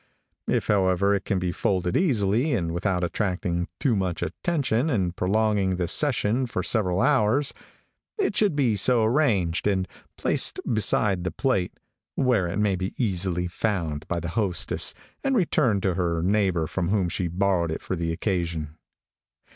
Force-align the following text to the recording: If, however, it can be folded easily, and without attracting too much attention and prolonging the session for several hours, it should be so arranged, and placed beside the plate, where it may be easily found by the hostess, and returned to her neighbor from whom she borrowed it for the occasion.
If, 0.47 0.65
however, 0.65 1.13
it 1.13 1.25
can 1.25 1.37
be 1.37 1.51
folded 1.51 1.95
easily, 1.95 2.53
and 2.55 2.73
without 2.73 3.03
attracting 3.03 3.67
too 3.79 3.95
much 3.95 4.23
attention 4.23 4.89
and 4.89 5.15
prolonging 5.15 5.75
the 5.75 5.87
session 5.87 6.47
for 6.47 6.63
several 6.63 7.01
hours, 7.03 7.53
it 8.17 8.35
should 8.35 8.55
be 8.55 8.75
so 8.75 9.03
arranged, 9.03 9.67
and 9.67 9.87
placed 10.17 10.59
beside 10.67 11.23
the 11.23 11.29
plate, 11.29 11.75
where 12.15 12.47
it 12.47 12.57
may 12.57 12.75
be 12.75 12.95
easily 12.97 13.45
found 13.45 14.07
by 14.07 14.19
the 14.19 14.29
hostess, 14.29 14.95
and 15.23 15.35
returned 15.35 15.83
to 15.83 15.93
her 15.93 16.23
neighbor 16.23 16.65
from 16.65 16.89
whom 16.89 17.07
she 17.07 17.27
borrowed 17.27 17.69
it 17.69 17.83
for 17.83 17.95
the 17.95 18.11
occasion. 18.11 18.77